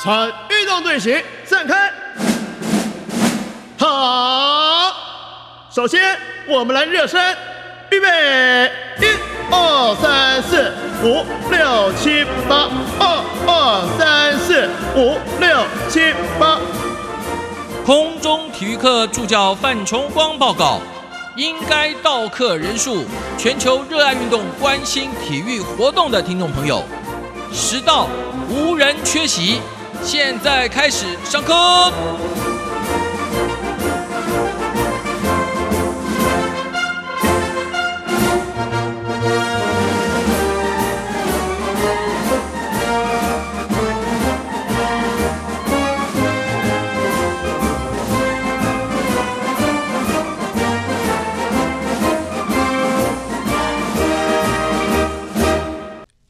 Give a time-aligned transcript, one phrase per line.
[0.00, 1.90] 参运动队形散开。
[3.76, 4.92] 好，
[5.74, 7.20] 首先我们来热身，
[7.90, 9.06] 预备，一、
[9.50, 10.72] 二、三、四、
[11.02, 12.68] 五、六、七、八，
[13.00, 16.60] 二、二、三、四、五、六、七、八。
[17.84, 20.80] 空中体育课助教范崇光报告：
[21.34, 23.04] 应该到课人数，
[23.36, 26.84] 全球热爱运动、关心体育活动的听众朋友，
[27.52, 28.06] 实到
[28.48, 29.60] 无人缺席。
[30.02, 31.54] 现在开始上课。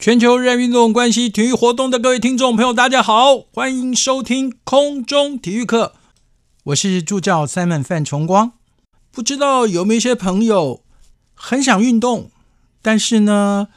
[0.01, 5.91] 全球热爱运动、关系体育活动的各位听众朋友，大家好，欢迎收听空中体育课。
[6.63, 8.53] 我是助教 Simon 范崇光。
[9.11, 10.83] 不知道有没有一些朋友
[11.33, 12.31] 很想运动，
[12.81, 13.67] 但是呢，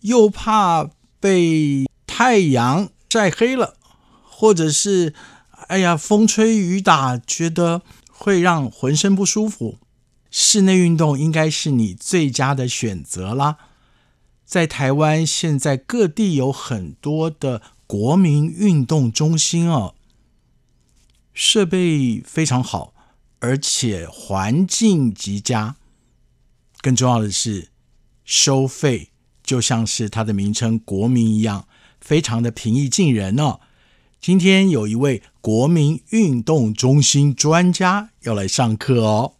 [0.00, 3.76] 又怕被太阳晒黑了，
[4.22, 5.14] 或者是
[5.68, 9.78] 哎呀风吹雨打，觉得会让浑身不舒服。
[10.30, 13.56] 室内运动应该是你最佳的选择啦。
[14.48, 19.94] 在台湾，现在各地有很多的国民运动中心哦，
[21.34, 22.94] 设备非常好，
[23.40, 25.76] 而且环境极佳。
[26.80, 27.68] 更重要的是，
[28.24, 29.10] 收费
[29.42, 31.68] 就像是它的名称“国民”一样，
[32.00, 33.60] 非常的平易近人哦。
[34.18, 39.34] 今天有一位国民运动中心专家要来上课哦。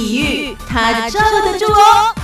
[0.00, 2.14] 体育他罩得住哦。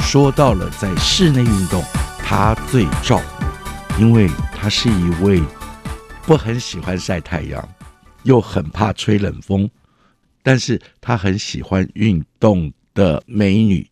[0.00, 1.82] 说到了在室内运动，
[2.18, 3.18] 他最罩，
[3.98, 5.42] 因为他是一位
[6.26, 7.66] 不很喜欢晒太阳，
[8.24, 9.70] 又很怕吹冷风，
[10.42, 13.88] 但是他很喜欢运动的美女。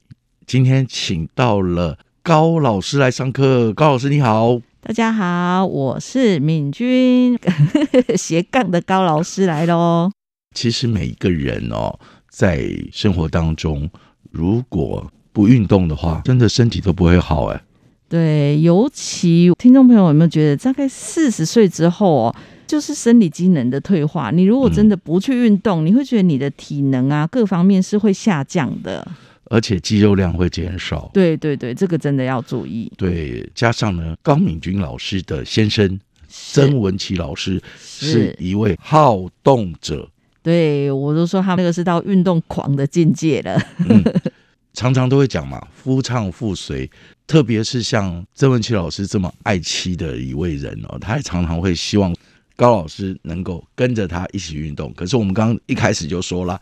[0.47, 4.61] 今天请到了高老师来上课，高老师你好。
[4.87, 7.39] 大家好，我是敏君
[8.19, 10.11] 斜杠的高老师来喽。
[10.55, 13.89] 其实每一个人哦，在生活当中，
[14.31, 17.63] 如果不运动的话，真的身体都不会好哎。
[18.11, 24.31] 对，尤其听众朋友有没有觉得，大概四十岁之后哦，就是生理机能的退化。
[24.31, 29.09] 你如果真的不去运动，你会觉得你的体能啊各方面是会下降的。
[29.51, 32.91] 而且肌肉量会减少，对对对，这个真的要注意。
[32.97, 40.09] 对，加上呢，高敏君老师的先生曾文琪老师是一位好动者，
[40.43, 43.61] 对我都说他那个是到运动狂的境界了。
[44.73, 46.91] 常常都会讲嘛，夫唱妇随，
[47.27, 52.13] 特别是像曾文琪老师这么爱妻的一位人哦，他也常常会希望
[52.57, 54.93] 高老师能够跟着他一起运动。
[54.95, 56.59] 可是我们刚刚一开始就说了，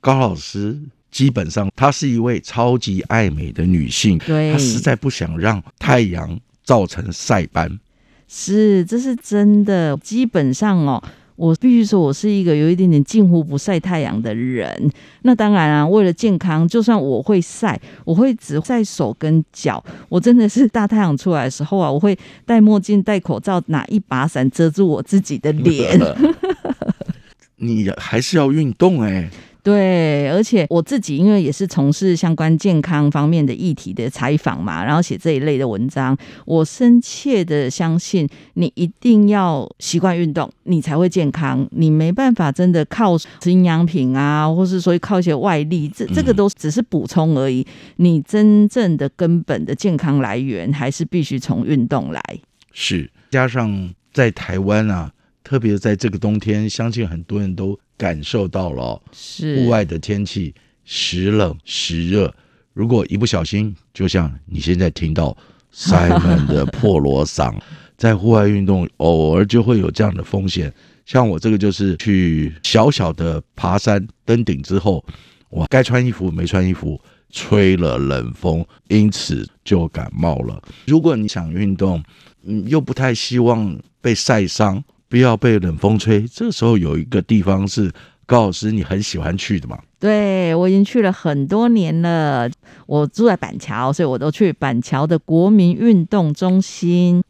[0.00, 0.80] 高老师。
[1.14, 7.78] 基本上，她是一位超级爱美的女性，她实在不想让太阳造成晒斑。
[8.26, 9.96] 是，这是真的。
[9.98, 11.00] 基本上哦，
[11.36, 14.90] 我必须说，我是一个有一点点近乎不晒太阳的人。
[15.22, 19.82] 那当然啊，为了健康，就算我会晒，我会只晒手跟脚。
[20.08, 25.96] 我真的是大太阳出来的时候啊，我会戴墨镜、戴口罩，拿一把伞遮住我自己的脸。
[27.54, 29.30] 你还是要运动哎。
[29.64, 36.14] 对，而且我自己因为也是从事相关健康方面的议题的采访嘛，然后写这一类的文章，
[36.44, 41.66] 我深切的相信，你一定要习惯运动，你才会健康。
[41.70, 47.66] 你没办法真的靠吃营养品啊，或是说靠一些外力，这这个都只是补充而已。
[47.96, 52.22] 你真正的根本的健康来源，还是必须从运动来。
[52.70, 55.10] 是，加上在台湾啊，
[55.42, 57.78] 特别在这个冬天，相信很多人都。
[57.96, 60.54] 感受到了是户外的天气
[60.84, 62.32] 时冷时热，
[62.72, 65.36] 如果一不小心，就像你现在听到
[65.72, 67.54] Simon 的破锣嗓，
[67.96, 70.72] 在户外运动偶尔就会有这样的风险。
[71.06, 75.04] 像我这个就是去小小的爬山登顶之后，
[75.50, 77.00] 我该穿衣服没穿衣服，
[77.30, 80.62] 吹了冷风，因此就感冒了。
[80.86, 82.02] 如果你想运动，
[82.44, 84.82] 嗯，又不太希望被晒伤。
[85.14, 86.26] 不要被冷风吹。
[86.26, 87.88] 这时候有一个地方是
[88.26, 89.78] 高老师你很喜欢去的嘛？
[90.00, 92.50] 对，我已经去了很多年了。
[92.86, 97.22] 我住在板桥，所以我都去板桥的国民运动中心。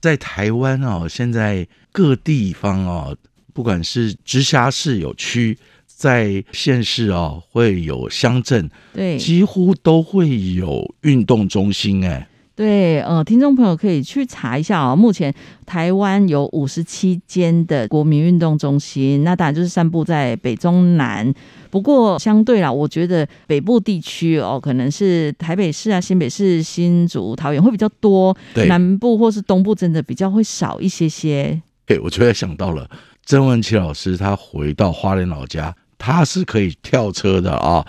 [0.00, 3.16] 在台湾哦，现在各地方哦，
[3.52, 12.28] 不管是直辖市有区，在县市哦会有乡镇，对，几乎都会有运动中心哎。
[12.62, 14.94] 对，呃，听众朋友可以去查一下啊。
[14.94, 15.34] 目前
[15.66, 21.34] 台湾有五十七间的国民运动中心，那当然就是散布在北中南。
[21.70, 28.36] 不过相对啦，我觉得北部地区哦，可能是台北市啊、新北市、新竹、桃园会比较多，
[28.68, 31.60] 南部或是东部真的比较会少一些些。
[31.84, 32.88] 对，我突然想到了
[33.26, 37.84] 曾文琪老师，他回到花莲老家，他是可以跳车的啊。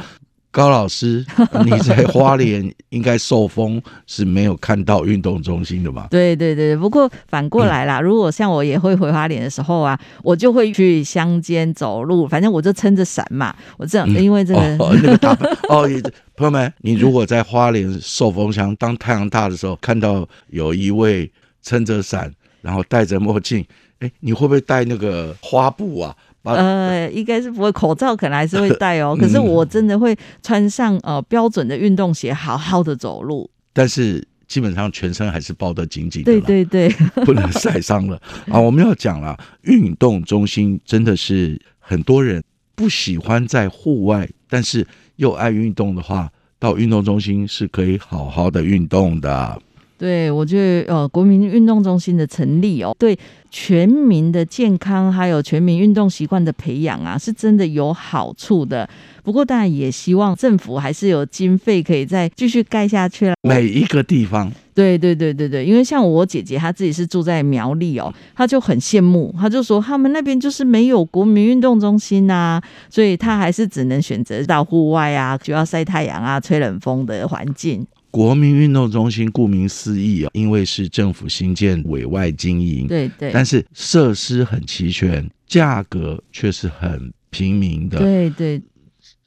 [0.53, 1.25] 高老师，
[1.65, 6.07] 你在花莲应该受风是没有看到运动中心的吧？
[6.11, 13.53] 对对对，不过反过来啦，如果像我也会回花莲的时候啊，我就会去乡间走路，反正我就撑着伞嘛。
[13.77, 15.31] 我这样，因为这个那个大
[15.69, 15.89] 哦，
[16.35, 21.31] 朋友们，你如果在花莲受风乡，当太阳大的时候，看到有一位
[21.63, 23.65] 撑着伞，然后戴着墨镜，
[23.99, 26.15] 哎，你会不会戴那个花布啊？
[26.43, 29.15] 呃，应该是不会，口罩可能还是会戴哦。
[29.19, 33.49] 可是我真的会穿上呃标准的运动鞋，好好的走路。
[33.71, 36.89] 但是基本上全身还是包得紧紧的，对对对，
[37.25, 38.59] 不能晒伤了 啊！
[38.59, 42.43] 我们要讲了，运动中心真的是很多人
[42.75, 44.85] 不喜欢在户外，但是
[45.15, 46.29] 又爱运动的话，
[46.59, 49.61] 到运动中心是可以好好的运动的。
[49.97, 53.17] 对，我觉得呃，国民运动中心的成立哦，对
[53.49, 58.89] 全民的健康还有全民运动习惯的培养啊，是真的有好处的。
[59.23, 63.33] 不过当然也希望政府还是有经费可以再继续盖下去了。
[63.43, 72.59] 每一个地方，对对对对对，因为像我姐姐她自己是住在苗栗哦，她就很羡慕，她就说他们那边就是没有国民运动中心呐，
[72.89, 77.85] 所以她还是只能选择到户外啊，就要晒太阳啊、吹冷风的环境。
[78.13, 87.97] 国民运动中心顾名思义啊，因为是政府新建委外经营，对对，但是设施很齐全，价格却是很平民的。
[87.97, 88.61] 对对，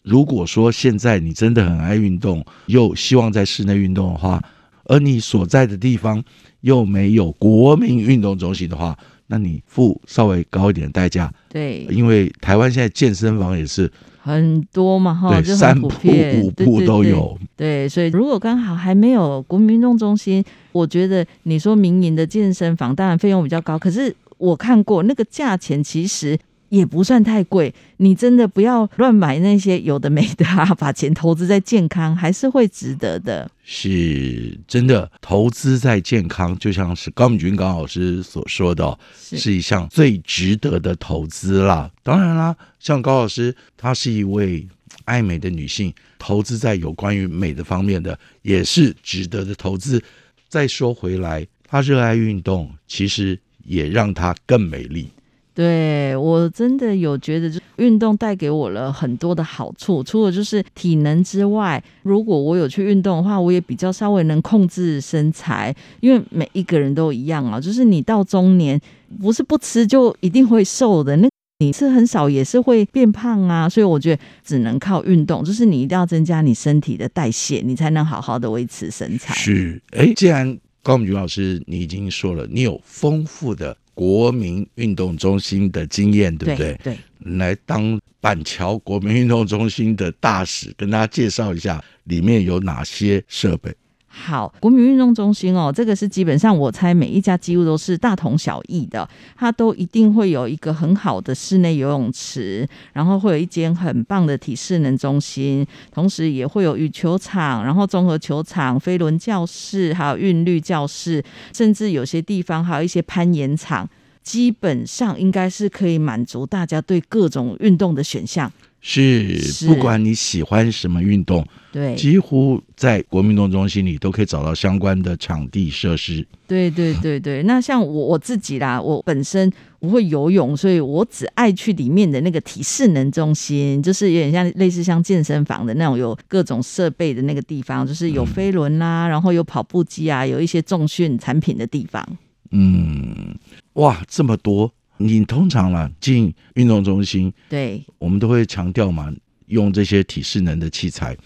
[0.02, 4.40] 如果说现在你真的很爱运动，又希望在室内运动的话，
[4.84, 6.22] 而你所在的地方
[6.60, 8.96] 又没有国民运动中心的话，
[9.26, 11.34] 那你付稍微高一点代价。
[11.48, 13.90] 对，因为台湾现在健身房也是。
[14.26, 17.38] 很多嘛哈，就很普遍，五步都有。
[17.56, 26.36] 对，所以如果刚好还没有国民运动中心，我觉得你说民营的健身房，当然费用比较高，可是我看过那个价钱，其实。
[26.68, 30.74] 也不算太贵，你真的不要乱买那些有的没的啊！
[30.74, 33.50] 把钱投资在健康，还是会值得的。
[33.64, 41.90] 是真的，投资在健康，就像是高敏君高老师所说的，是一项最值得的投资啦。
[42.02, 44.66] 当然啦，像高老师，她是一位
[45.04, 50.02] 爱美的女性，投资在有关于美的方面的，也是值得的投资。
[50.48, 55.08] 再说回来，她热爱运动，其实也让她更美丽。
[55.56, 60.02] 对我真的有觉得，就运动带给我了很多的好处。
[60.02, 65.74] 除了就是体能之外，如果我有去运动的话，我也比较稍微能控制身材。
[66.00, 68.78] 因为每一个人都一样啊，就是你到中年，
[69.18, 71.16] 不是不吃就一定会瘦的。
[71.16, 71.28] 那
[71.60, 73.66] 你吃很少也是会变胖啊。
[73.66, 79.32] 所以我觉得只能靠运动，就是你一定要增加你身体的代谢，你才能好好的维持身材。
[79.32, 83.74] 是，哎，既然高敏菊老师你已经说了，你有丰富的。
[83.96, 86.78] 国民运动中心的经验，对不对？
[86.84, 86.98] 对，
[87.38, 93.74] 来当板桥国民运动中心的大使，跟大家介绍一下里面有哪些设备。
[94.18, 99.06] 好，国民运动中心哦，这个是基本上我猜每一家几乎都是大同小异的，
[99.36, 111.22] 它都一定会有一个很好的室内游泳池，然后会有一间很棒的体适能中心，同时也会有羽球场，然后综合球场、飞轮教室，还有韵律教室，
[111.54, 113.86] 甚至有些地方还有一些攀岩场，
[114.22, 118.50] 基本上应该是可以满足大家对各种运动的选项。
[118.88, 126.24] 是，不管你喜欢什么运动，对，几乎在国民运动中心里都可以找到相关的场地设施。
[126.46, 142.06] 对对对对，那像我我自己啦，我本身不会游泳，所以我只爱去里面的那个体适能中心，就是有点像类似像健身房的那种，有各种设备的那个地方，就是有飞轮啦，然后有跑步机啊，有一些重训产品的地方。
[142.52, 143.36] 嗯，
[143.72, 144.72] 哇，这么多。
[144.98, 149.12] 你通常啦进运动中心，对，我们都会强调嘛，
[149.46, 151.16] 用这些体适能的器材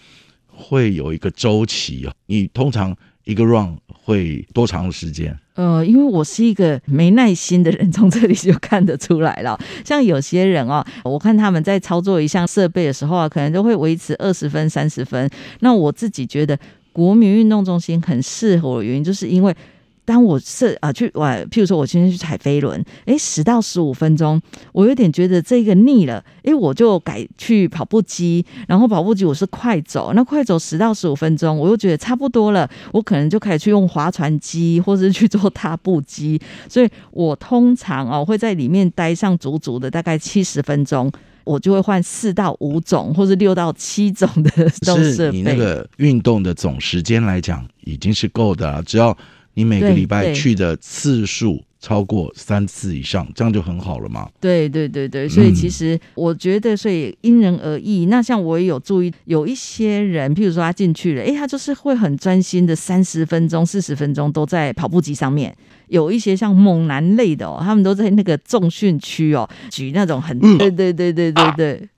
[0.47, 2.13] 会有一个周期啊。
[2.25, 5.37] 你通常一个 run 会多长的时间？
[5.53, 9.57] 呃，因为我是一个没耐心的人，从这里就看得出来了。
[9.85, 15.29] 像有些人哦，我看他们在操作一项设备的时候啊，可能都会维持二十分、三十分。
[15.59, 16.57] 那我自己觉得
[16.91, 19.55] 国民运动中心很适合的，原因就是因为。
[20.03, 24.41] 当我是啊去我，譬如说我今天去踩飞轮，哎，十到十五分钟，
[24.73, 41.11] 我有点觉得这个腻了，哎，我就改去跑步机，然后跑步机我是快走，那快走十到十五分钟，我又觉得差不多了，我可能就可以去用划船机，或者是去做踏步机，所以我通常哦会在里面待上足足的大概七十分钟。
[41.43, 45.37] 我就会换四到五种，或是六到七种的动设备。
[45.37, 48.83] 你那个运动的总时间来讲，已经是够的了。
[48.83, 49.17] 只要
[49.53, 54.29] 你每个礼拜去的次数超过三次以上，这样就很好了嘛。
[54.39, 58.05] 对对对对，所以其实我觉得，所以因人而异。
[58.05, 65.55] 那像我也有注意，有一些人，譬如说他进去了，哎，他就是会很专心的，三十分钟、四十分钟都在跑步机上面。
[65.87, 71.89] 有一些像猛男类的哦，他们都在那个重训区哦，举那种很对对对对对对。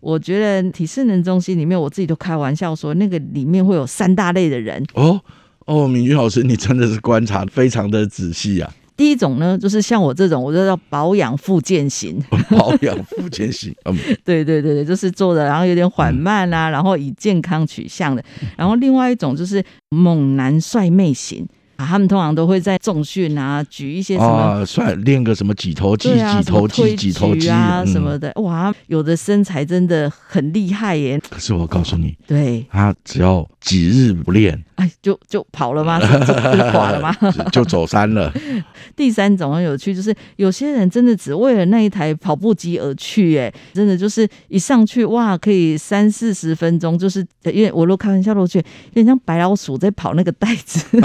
[0.00, 5.20] 我觉得体适能中心里面，我自己都开玩笑说，那个里面会有三大类的人哦
[5.66, 5.86] 哦。
[5.88, 8.72] 敏君老师，你真的是观察非常的仔细啊。
[8.96, 13.74] 第一种呢，就是像我这种，我就叫保养复健型， 保养复健型。
[13.84, 18.22] 嗯， 对对对对，就是做的，然后有点缓慢啊，然后以健康取向的。
[18.56, 21.46] 然后另外一种就是猛男帅妹型。
[21.86, 28.32] 他们通常都会在重训啊，举一些什么，算练个什么几头肌、几头肌、几头肌啊什么的。
[28.36, 31.20] 哇，有的身材真的很厉害耶！
[31.30, 35.98] 可是我告诉你，对他只要几日不练，哎，就就跑了吗？
[36.00, 37.14] 就垮了吗？
[37.52, 38.32] 就走山了。
[38.96, 50.84] 第三种很有趣，就是有些人真的只为了那一台跑步机而去，哎，真的就是一上去哇，可以三四十分钟，就是因为我都开玩笑都觉得有点像白老鼠在跑那个袋子。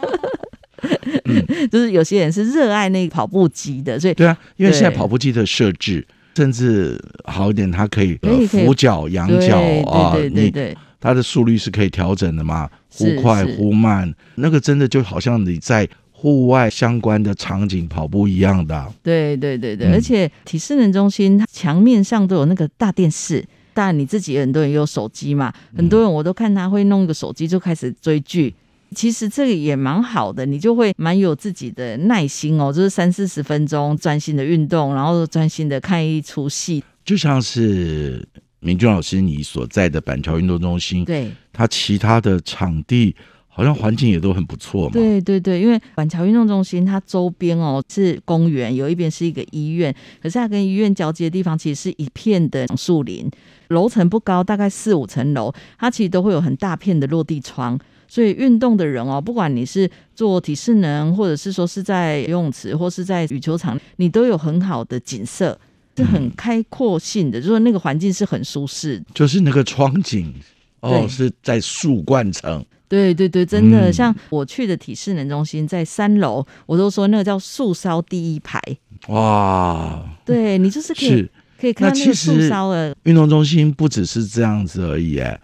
[1.70, 18.90] 就是有些人是热爱那个跑步机的，所以对啊，因为现在跑步机的设置甚至好一点，它可以扶脚、仰脚啊，对对对，它的速率是可以调整的嘛，忽快忽慢，那个真的就好像你在户外相关的场景跑步一样的。
[19.02, 28.54] 对对对对，而且体适能中心它墙面上都有那个大电视，当然你自己很多人有手机嘛，很多人我都看他会弄一个手机就开始追剧。
[28.94, 36.82] 其实这个也蛮好的，你就会蛮有自己的耐心哦，就是三四十分钟专心的运动，然后专心的看一出戏。
[37.04, 38.26] 就像是
[38.60, 43.14] 明俊老师你所在的板桥运动中心，对，它其他的场地
[43.48, 44.92] 好像环境也都很不错嘛。
[44.92, 53.30] 对对对，因为板桥运动中心它周边哦是公园，有一边是一个医院，可是它跟医院交接的地方其实是一片的树林，
[53.68, 57.78] 楼层不高，大概四五层楼，它其实都会有很大片的落地窗。
[58.10, 65.56] 所以运动的人哦，不管你是做体适能，或者是说是在游泳池，或是在羽球场，你都有很好的景色，
[65.96, 69.00] 是很开阔性的，就是那个环境是很舒适。
[69.14, 70.34] 就是那个窗景
[70.80, 72.66] 哦，是在树冠层。
[72.88, 78.60] 对对对，真的，像我去的体适能中心在三楼，我都说那个叫树梢第一排。
[79.06, 85.40] 哇，对你就是可以可以看到那个树梢的运动中心不只是这样子而已哎，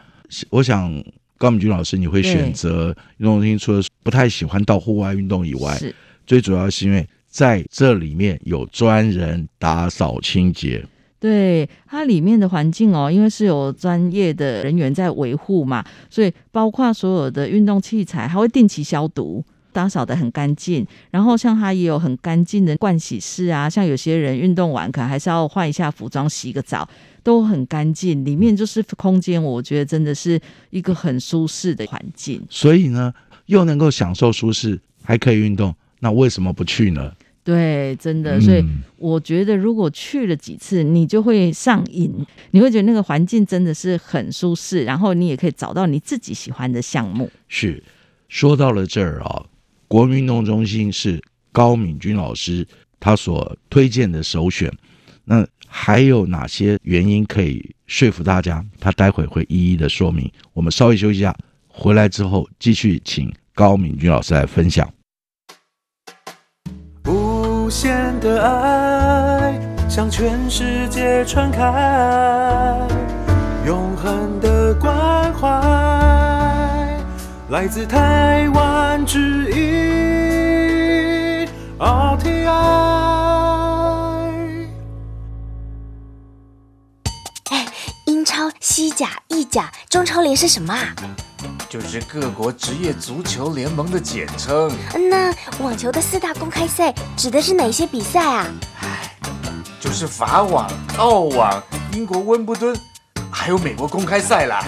[0.50, 0.92] 我想。
[1.38, 5.78] 高敏君老师，你会选择运动中心，除了不太喜欢到户外运动以外，
[6.26, 10.84] 最主要是因为在这里面有专人打扫清洁。
[11.18, 20.86] 对它里面的环境哦，因为是有专业的人员在维护嘛，所以包括所有的运动器材，还会定期消毒，打扫的很干净。
[21.10, 26.86] 然后像它也有很干净的盥洗室啊，像有些人运动完可能还是要换一下服装，洗个澡。
[27.26, 30.40] 都很干净，里面就是空间，我觉得真的是
[30.70, 32.40] 一个很舒适的环境。
[32.48, 33.12] 所以呢，
[33.46, 37.12] 又能够享受舒适，还可以运动，那为什么不去呢？
[37.42, 38.40] 对，真的。
[38.40, 38.64] 所以
[38.96, 42.14] 我觉得，如果去了几次，你就会上瘾，
[42.52, 47.28] 你会觉得那个环境真的是很舒适，然后你也可以找到你自己喜欢的项目。
[47.48, 47.82] 是，
[48.28, 49.44] 说到了这儿啊，
[49.88, 52.64] 国民运动中心是高敏君老师
[53.00, 54.72] 他所推荐的首选。
[55.28, 58.64] 那还有哪些原因可以说服大家？
[58.80, 60.30] 他待会会一一的说明。
[60.52, 61.36] 我们稍微休息一下，
[61.68, 64.88] 回来之后继续请高敏君老师来分享。
[67.04, 72.78] 无限的爱向全世界传开，
[73.66, 75.48] 永恒的关怀
[77.50, 83.35] 来自台湾之音 RTI。
[88.68, 90.92] 西甲、意甲、中超联是什么啊？
[91.68, 94.76] 就是各国职业足球联盟的简称。
[95.08, 98.46] 那网球的四大公开赛指的是哪些比赛啊？
[98.82, 99.14] 唉，
[99.80, 100.68] 就是法网、
[100.98, 102.76] 澳网、英国温布顿，
[103.30, 104.64] 还有美国公开赛啦。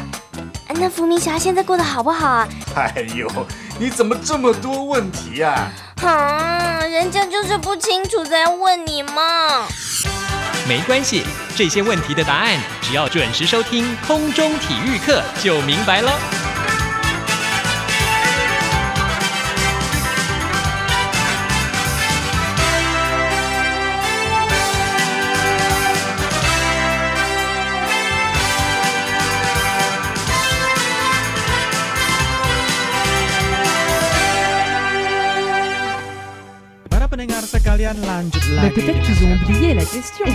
[0.68, 2.48] 那伏明霞现在过得好不好啊？
[2.76, 3.28] 哎呦，
[3.80, 5.72] 你怎么这么多问题啊？
[6.02, 9.66] 啊，人家就是不清楚才要问你嘛。
[10.68, 11.24] 没关系，
[11.56, 16.37] 这些问题的答案，只要准时收听空中体育课就明白了。
[38.62, 40.24] Mais peut-être qu'ils ont oublié la question?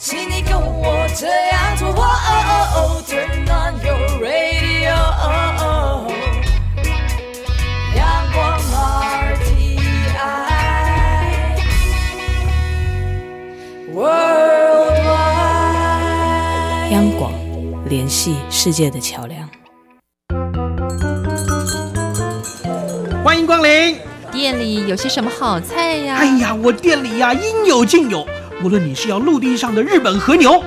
[0.00, 0.28] Sun
[2.76, 3.57] on。
[18.18, 19.48] 系世界的桥梁。
[23.22, 23.96] 欢迎光临，
[24.32, 26.16] 店里有些什么好菜呀？
[26.16, 28.26] 哎呀，我店里呀应有尽有，
[28.64, 30.60] 无论你是要陆地上的日本和牛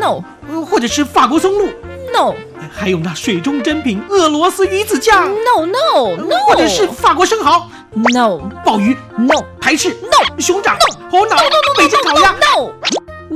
[0.00, 0.20] ，no，
[0.64, 1.66] 或者是法国松露
[2.12, 2.34] ，no，
[2.74, 11.36] 还有那水中珍品俄罗斯鱼子酱，no no no，或者是法国生蚝，no，鲍鱼，no，排翅，no，熊掌，no，猴脑，
[11.78, 12.72] 北京烤鸭，no，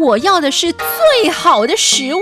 [0.00, 2.20] 我要的是最好的食物。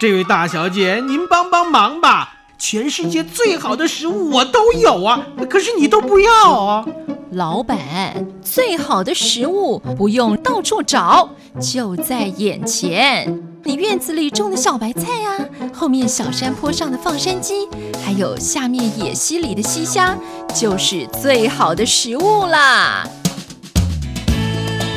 [0.00, 2.32] 这位大小姐，您帮帮忙吧！
[2.58, 6.86] 全世界最好的食物我都有啊，可是你都不要啊！
[7.32, 11.28] 老板，最好的食物不用到处找，
[11.60, 13.42] 就在眼前。
[13.64, 15.36] 你院子里种的小白菜啊，
[15.74, 17.68] 后面小山坡上的放山鸡，
[18.02, 20.16] 还有下面野溪里的溪虾，
[20.54, 23.06] 就是最好的食物啦！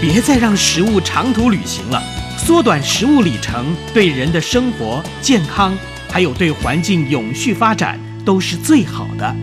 [0.01, 2.01] 别再让食物长途旅行了，
[2.37, 5.77] 缩短食物里程，对人的生活健康。
[6.07, 9.35] 还有对环境永续发展都是最好的。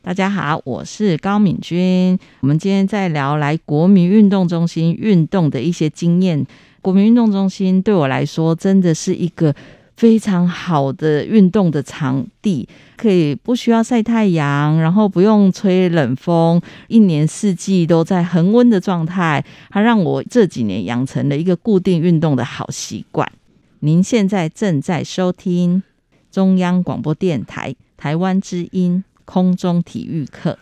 [0.00, 2.18] 大家好，我是高敏君。
[2.40, 6.46] 我们今天在聊来国民运动中心运动的一些经验。
[6.80, 9.54] 国民运动中心对我来说真的是一个
[10.02, 19.44] 非常好的运动的场地，可以不需要晒太阳，然后不用吹冷风，一年四季都在恒温的状态。
[19.70, 23.30] 它让我这几年养成了一个固定运动的好习惯。
[23.78, 25.84] 您现在正在收听
[26.32, 30.58] 中央广播电台台湾之音空中体育课。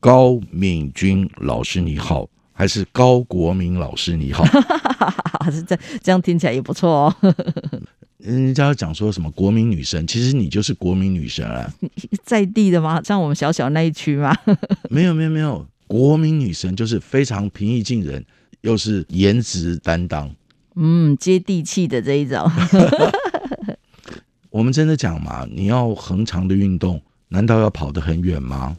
[0.00, 4.46] 高敏君老师你好，还是高国民老师你好？
[5.52, 7.14] 是这这样听起来也不错哦。
[8.34, 11.72] 人家讲说什么国民女神，其实你就是国民女神啊！
[12.24, 13.00] 在地的吗？
[13.04, 14.34] 像我们小小那一区吗？
[14.90, 18.24] 没有没有没有，国民女神就是非常平易近人，
[18.62, 20.34] 又是颜值担当。
[20.74, 22.50] 嗯，接地气的这一种。
[24.50, 28.76] 我们真的讲嘛，你要恒长的运动，难道要跑得很远吗？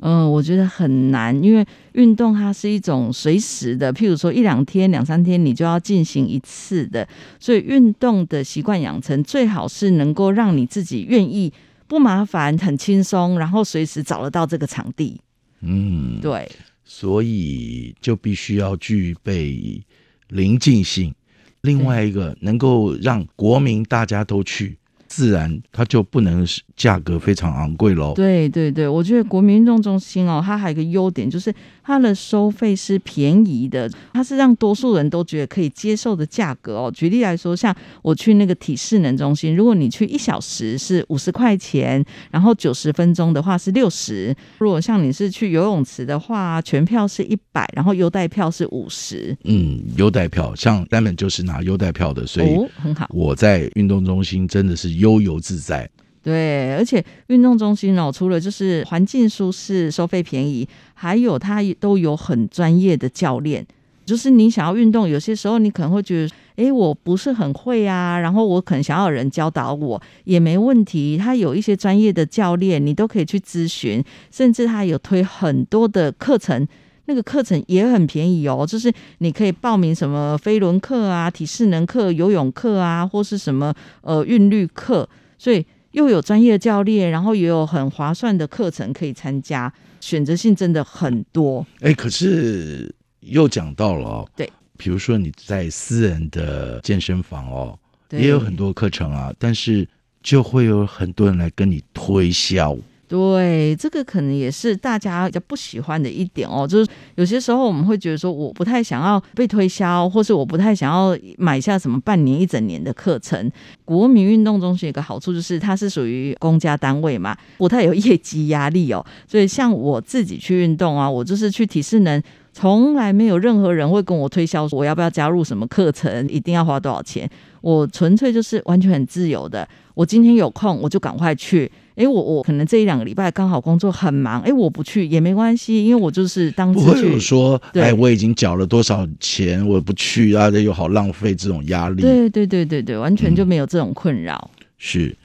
[0.00, 7.06] 嗯，我觉得很难，因为运动它是一种随时的，譬如说一两天、两三天你就要进行一次的，
[7.40, 11.52] 所以运动的习惯养成最好是能够让你自己愿意
[11.86, 15.20] 不麻烦、很轻松，然后随时找得到这个场地。
[15.60, 16.50] 嗯，对，
[16.84, 19.82] 所以就必须要具备
[20.28, 21.14] 临近性。
[21.62, 24.76] 另外一个能够让国民大家都去，
[25.14, 28.14] 自然它就不能价格非常昂贵喽。
[28.16, 36.90] 对对对，我觉得国民运动中心哦，它还有一个优点就是它的收费是便宜的，它是让多数人都觉得可以接受的价格哦。
[36.92, 37.72] 举例来说，像
[38.02, 44.34] 我去那个体适能中心，如果你去一小时是五十块钱，然后九十分钟的话是六十。
[44.58, 49.36] 如果像你是去游泳池的话，全票是一百，然后优待票是五十。
[49.44, 53.06] 嗯，优待票像丹本就是拿优待票的，所以很好。
[53.10, 55.88] 我在运动中心真的是悠游自在。
[56.22, 63.66] 对，而且运动中心哦，除了就是环境舒适、收费便宜，还有它都有很专业的教练。
[64.06, 71.18] 就是你想要运动，有些时候你可能会觉得，哎，我不是很会啊，然后我可能想要有人教导我，也没问题。
[71.18, 76.66] 他有一些专业的教练，你都可以去咨询，甚至他有推很多的课程，
[77.06, 78.66] 那个课程也很便宜哦。
[78.68, 85.64] 就是你可以报名什么飞轮课啊、体适能课、游泳课啊，或是什么呃韵律课，所以。
[85.94, 91.64] 又有专业教练，然后也有很划算的课程可以参加，选择性真的很多。
[91.82, 97.78] 哎，可是又讲到了哦，对，比如说你在私人的健身房哦，
[98.10, 99.88] 也有很多课程啊，但是
[100.20, 102.76] 就会有很多人来跟你推销。
[103.14, 113.48] 对，这个可能也是大家比较不喜欢的一点哦，就是有些时候我们会觉得说，我不太想要被推销，或是我不太想要买下什么半年、一整年的课程。
[113.84, 122.20] 国民运动中心有个好处就是它是属于公家单位嘛，不太有业绩压力哦，所以像我自己去运动啊，我就是去体适能。
[122.52, 127.28] 从来没有任何人会跟我推销我要不要加入什么课程，一定要花多少钱。
[127.60, 129.68] 我纯粹就是完全很自由的。
[129.94, 131.70] 我今天有空我就赶快去。
[131.96, 142.02] 诶，我我可能这一两个礼拜刚好工作很忙，哎，我不去也没关系，因为我就是当不会有说，哎，我已经缴了多少钱，我不去啊，这又好浪费这种压力。
[142.02, 144.50] 对对对对对，完全就没有这种困扰。
[144.78, 145.16] 是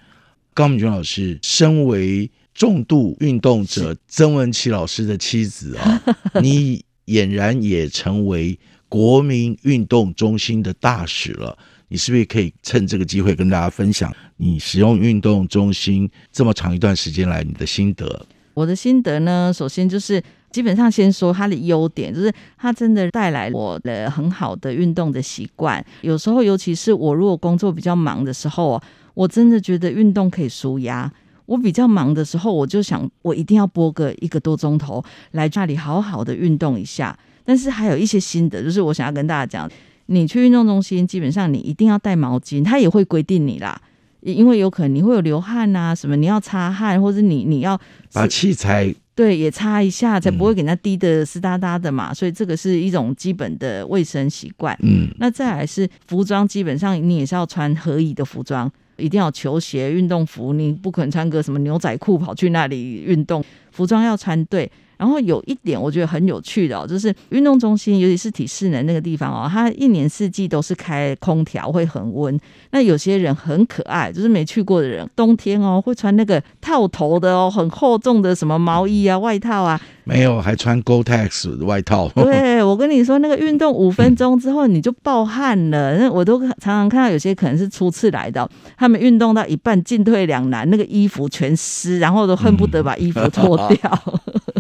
[0.54, 6.02] 高敏君老师，身为重度运动者曾文琪老师的妻子啊，
[6.42, 6.84] 你。
[7.10, 11.58] 俨然也成为国民运动中心的大使了。
[11.90, 18.26] 你是不是可以趁这个机会跟大家分享你使用运动中心这么长一段时间来你的心得？
[18.54, 20.22] 我的心得呢，首先就是
[20.52, 25.86] 基本上先说它的优点，就是它真的带来我的很好的运动的习惯。
[26.02, 28.82] 有时候，尤其是我如果工作比较忙的时候，
[29.14, 31.12] 我真的觉得运动可以舒压。
[31.46, 37.18] 我比较忙的时候，我就想我一定要播个一个多钟头来那里好好的运动一下。
[37.46, 39.72] 但是还有一些心得，就是我想要跟大家讲，
[40.12, 43.80] 你去运动中心，基本上你一定要带毛巾，他也会规定你啦，
[44.22, 47.80] 因为有可能你会有流汗啊什么，你要擦汗，或者你你要
[48.12, 52.12] 把器材对也擦一下，才不会给它滴的湿哒哒的嘛。
[52.14, 54.76] 所以这个是一种基本的卫生习惯。
[54.82, 58.72] 嗯，那再来是服装，基本上你也是要穿合宜的服装。
[58.98, 63.42] 一定要球鞋、运动服，你不可能穿个什么牛仔裤跑去那里运动，
[63.72, 64.70] 服装要穿对。
[65.00, 72.38] 然后有一点我觉得很有趣的哦，就是运动中心，尤其是体适能那个地方哦，它一年四季都是开空调，会恒温。
[72.72, 79.80] 那有些人很可爱，就是没去过的人，冬天哦会穿那个套头的哦，很厚重的什么毛衣啊、外套啊。
[80.04, 82.10] 没有，还穿 Gore-Tex 外套。
[82.18, 85.98] 对，我跟你说，那个运动五分钟之后你就暴汗了。
[85.98, 94.04] 那我都常常看到有些可能是初次来的，他们运动到一半进退两难，那个衣服全湿，然后都恨不得把衣服脱掉。
[94.26, 94.44] 嗯，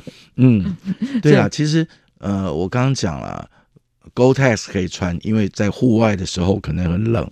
[1.22, 1.86] 对啊，其实
[2.20, 3.50] 呃，我刚刚讲了
[4.16, 7.30] ，Gore-Tex 可以穿，因为在户外的时候可能很冷，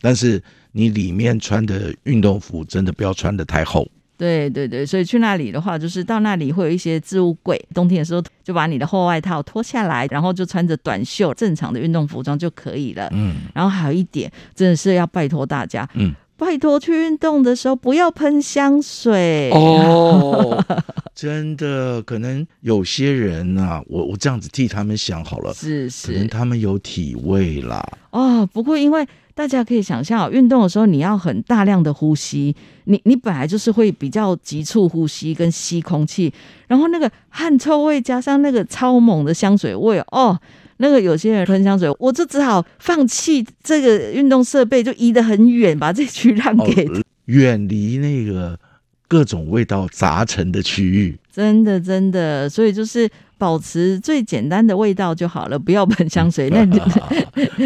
[0.00, 3.88] 但是你里面穿的运动服真的不要穿的太厚。
[4.16, 13.08] 对对对，所以去那里的话，就是到那里会有一些置物柜，冬天的时候就把你的厚外套脱下来，然后就穿着短袖正常的运动服装就可以了。
[13.12, 16.14] 嗯，然后还有一点，真的是要拜托大家，嗯。
[16.40, 20.64] 拜托，去运动的时候不要喷香水哦。
[21.14, 27.86] 真的，可能有些人啊，我我这样子替他们想好了，是是，可能他们有体味啦。
[28.10, 36.32] 哦，不过因为大家可以想象，运动的时候你要很大量的呼吸，你你本来就是会比较急促呼吸跟吸空气，
[36.68, 40.40] 然后那个汗臭味加上那个超猛的香水味，哦。
[40.80, 46.88] 那个有些人喷香水，我就只好放弃这个运动设备，就移得很远，把这区让给
[47.26, 48.58] 远离那个
[49.06, 51.18] 各种味道杂陈的区域。
[51.30, 53.08] 真的，真的，所以就是。
[53.40, 56.60] 保持最简单的味道就好了，不要喷香水， 那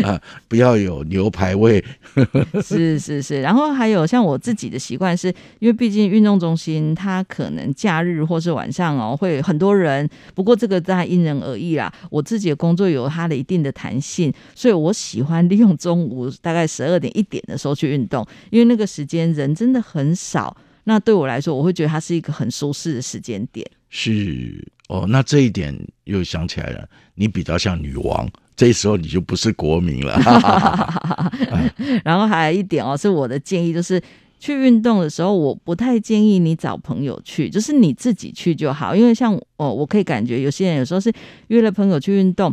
[0.06, 1.84] 啊，不要有牛排味。
[2.62, 5.26] 是是是，然后还有像我自己的习惯，是
[5.58, 11.92] 因为毕竟运动中心它可能假日或是晚上哦会很多人，不过这个在因人而异啦。
[12.08, 20.56] 我自己的工作有它的一定的弹性，所以我喜欢利用中午大概十二点一点的时候去运动，因为那个时间人真的很少。
[20.84, 23.66] 那对我来说，我会觉得它是一个很舒适的时间点。
[23.90, 30.18] 是哦，那这一点又想起来了，你比较像女王，这时候你就不是国民了。
[32.04, 34.00] 然后还有一点哦，是我的建议，就是
[34.38, 38.94] 去运动的时候，我不太建议你找朋友去，就是你自己去就好。
[38.94, 41.12] 因为像哦，我可以感觉有些人有时候是
[41.48, 42.52] 约了朋友去运动。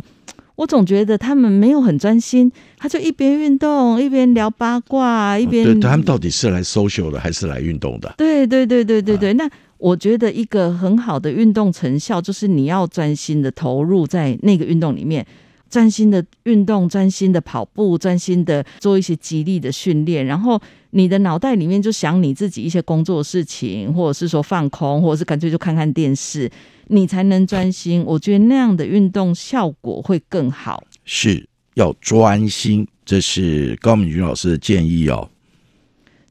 [0.62, 5.64] 我总觉得他们没有很专心，他就一边运动一边聊八卦，一边。
[5.64, 8.14] 对，他们到底是来 social 的还是来运动的？
[8.16, 9.34] 对对对对对对。
[9.34, 15.26] 那我觉得一个很好的运动成效，就是你要专心的投入在那个运动里面，
[15.72, 26.50] 专心的运动，专心的跑步，专心的做一些激励的训练，然后你的脑袋里面就想你自己一些工作事情，或者是说放空，或者是干脆就看看电视。
[26.88, 30.84] 你才能专心，我觉得那样的运动效果会更好。
[31.06, 35.30] 是要专心，这是高敏君老师的建议哦。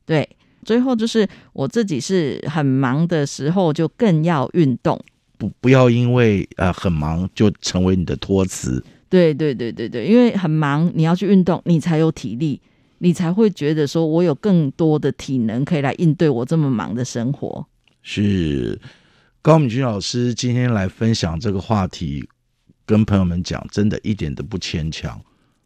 [0.05, 0.29] 对，
[0.63, 5.03] 最后就是我自己是很忙的时候，就更要运动。
[5.39, 8.83] 不，不要因为呃很忙就成为你的托词。
[9.11, 12.61] 对对对对对，因为很忙，你要去运动，你才有体力，
[12.99, 17.67] 你才会觉得说我有更多的体能可以来应对我这么忙的生活。
[18.01, 18.79] 是
[19.41, 22.25] 高敏君老师今天来分享这个话题，
[22.85, 25.21] 跟朋友们讲，真的一点都不牵强。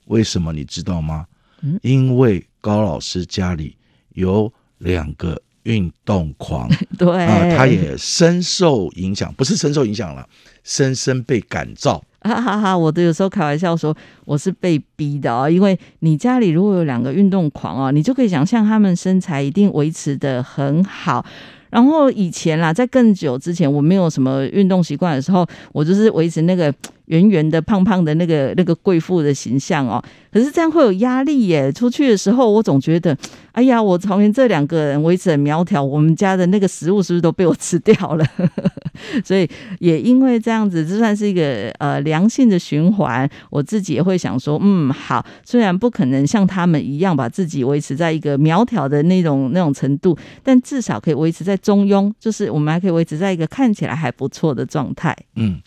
[0.08, 1.28] 为什么你知道吗？
[1.62, 3.78] 嗯因为高老师家里
[4.14, 10.28] 有两个运动狂， 对啊，他也深受影响，不是深受影响了，
[10.64, 12.04] 深深被感召。
[12.26, 12.78] 哈哈哈！
[12.78, 21.24] 我都有时候开玩笑说我是被逼的哦，因为你家里如果有两个运动狂哦，你就可以想象他们身材一定维持的很好。
[21.70, 26.74] 然后以前啦，在更久之前，我没有什么运动习惯的时候，我就是维持那个
[27.06, 30.02] 圆圆的、胖胖的那个那个贵妇的形象哦。
[30.36, 31.72] 可是这样会有压力耶。
[31.72, 33.18] 出去的时候，我总觉得，
[33.54, 38.26] 哎呀，我旁边这两个人维持很苗条，我们家的那个食物是不是都被我吃掉了？
[39.24, 43.30] 所以也因为这样子，这算是一个呃良性的循环。
[43.50, 55.16] 我自己也会想说，嗯，好，虽然不可能像他们一样把自己维持在一个苗条的那种那种程度，但至少可以维持在中庸，就是我们还可以维持在一个看起来还不错的状态。
[55.38, 55.62] 嗯，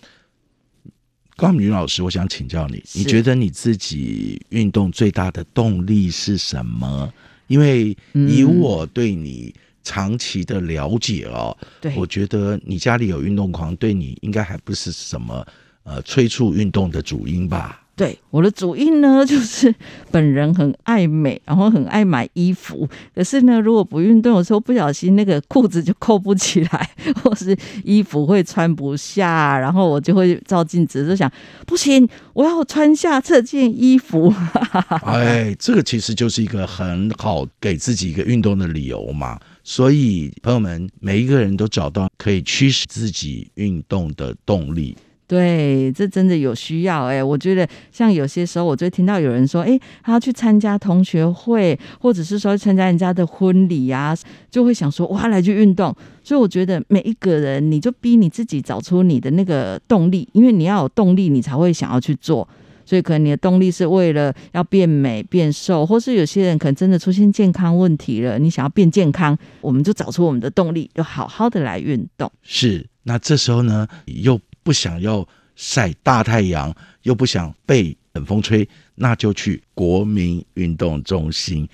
[1.38, 7.12] 高敏云老师，我想请教你，你觉得你自己运动最大的动力是什么？
[7.46, 15.46] 因为以我对你长期的了解哦，对我觉得你家里有运动狂，对你应该还不是什么
[15.85, 17.87] 呃催促运动的主因吧？
[17.99, 19.75] 对我的主因呢， 就是
[20.13, 22.89] 本人很爱美，然后很爱买衣服。
[23.13, 26.91] 可是呢，如果不运动，有时候不小心那个裤子就扣不起来，
[27.23, 31.31] 或是衣服会穿不下，然后我就会照镜子就想，
[31.67, 34.33] 不行，我要穿下这件衣服。
[35.05, 39.39] 哎，这个其实就是一个很好给自己一个运动的理由嘛。
[39.65, 44.97] 所以，朋友们，每一个人都找到可以驱使自己运动的动力。
[45.29, 54.17] 对，这真的有需要哎、我觉得像有些时候，我就会听到有人说，哎，他要去参加同学会，或者是说参加人家的婚礼啊，
[54.51, 55.95] 就会想说，哇，来去运动。
[56.25, 62.49] 所以我觉得每一个人，你就逼你自己找出你的那个动力，因为你要有动力，你才会想要去做。
[62.87, 72.33] 所以可能你的动力是为了要变美、变瘦，或是有些人可能真的出现健康问题了，你想要变健康，我们就找出我们的动力，就好好的来运动。
[72.43, 75.26] 是，那这时候呢，又不想要
[75.57, 81.66] 晒大太阳，又不想被冷风吹，那就去国民运动中心。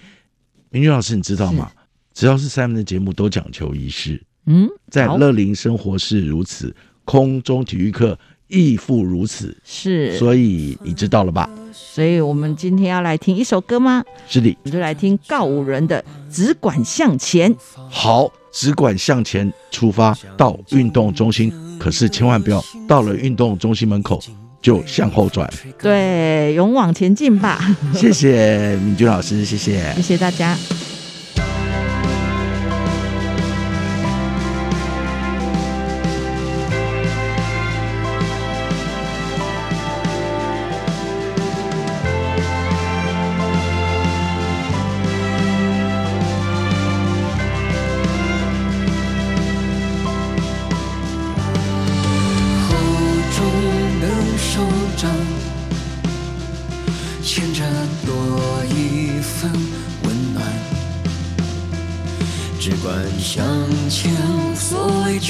[0.70, 1.72] 明君老师，你知道吗？
[2.12, 6.72] 只要是三门的节目都讲求仪式，嗯，在乐龄生活是如此，
[7.04, 8.16] 空中体育课
[8.54, 9.56] 亦复如此。
[9.64, 11.48] 是，所以你知道了吧？
[11.72, 14.02] 所以我们今天要来听一首歌吗？
[14.28, 16.02] 是的，我们就来听告五人的
[16.34, 17.54] 《只管向前》。
[17.90, 24.20] 好，只管向前出发到运动中心，可是千万不要到了运动中心门口
[24.62, 25.48] 就向后转。
[25.80, 27.60] 对，勇往前进吧！
[27.94, 30.56] 谢谢敏君老师，谢谢，谢谢大家。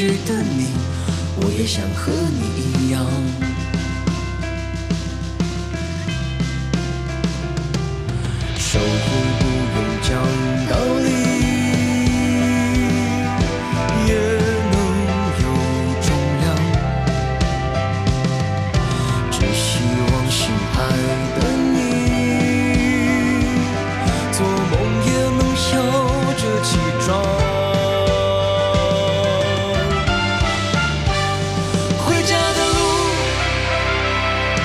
[0.08, 0.68] 的你，
[1.36, 3.43] 我也想和你一样。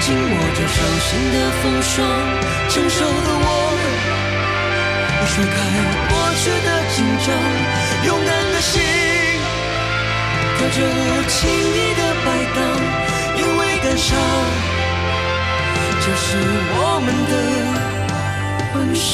[0.02, 1.96] 紧握着手心的风霜，
[2.70, 3.48] 成熟的我。
[5.30, 5.56] 甩开
[6.10, 7.28] 过去的紧张，
[8.08, 8.82] 勇敢的心，
[10.58, 12.58] 跳着舞轻易的摆荡，
[13.38, 14.08] 因为感伤，
[16.02, 16.28] 这是
[16.74, 17.34] 我们的
[18.74, 19.10] 本事。